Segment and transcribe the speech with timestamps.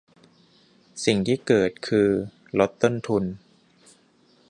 [1.05, 2.09] สิ่งที่เกิดคือ
[2.59, 3.23] ลดต้นทุน